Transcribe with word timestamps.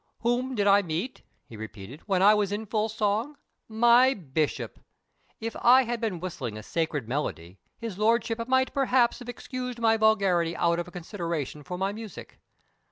"Whom 0.21 0.55
did 0.55 0.65
I 0.65 0.81
meet," 0.81 1.21
he 1.45 1.55
repeated, 1.55 2.01
"when 2.07 2.23
I 2.23 2.33
was 2.33 2.51
in 2.51 2.65
full 2.65 2.89
song? 2.89 3.37
My 3.67 4.15
bishop! 4.15 4.79
If 5.39 5.55
I 5.61 5.83
had 5.83 6.01
been 6.01 6.19
whistling 6.19 6.57
a 6.57 6.63
sacred 6.63 7.07
melody, 7.07 7.59
his 7.77 7.99
lordship 7.99 8.47
might 8.47 8.73
perhaps 8.73 9.19
have 9.19 9.29
excused 9.29 9.77
my 9.77 9.97
vulgarity 9.97 10.55
out 10.57 10.79
of 10.79 10.91
consideration 10.91 11.61
for 11.61 11.77
my 11.77 11.91
music. 11.91 12.39